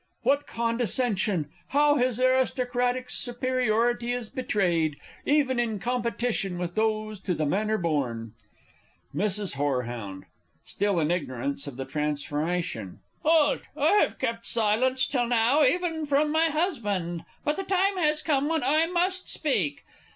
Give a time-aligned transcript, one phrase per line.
[0.23, 1.49] _What condescension!
[1.67, 4.95] How his aristocratic superiority is betrayed,
[5.27, 8.33] even in competition with those to the manner born!
[9.15, 9.57] Mrs.
[9.57, 10.23] Horeh.
[10.65, 12.97] (still in ignorance of the transformation).
[13.23, 13.61] Halt!
[13.77, 18.49] I have kept silence till now even from my husband, but the time has come
[18.49, 19.83] when I must speak.